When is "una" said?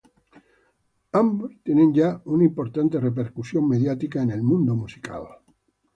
2.25-2.43